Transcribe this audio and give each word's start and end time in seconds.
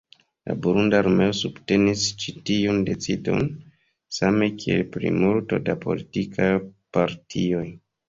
La 0.49 0.53
burunda 0.61 1.01
armeo 1.03 1.35
subtenis 1.39 2.05
ĉi 2.23 2.33
tiun 2.51 2.81
decidon, 2.89 3.47
same 4.19 4.51
kiel 4.65 4.85
plejmulto 4.99 5.65
da 5.71 5.81
politikaj 5.89 6.53
partioj. 7.01 7.67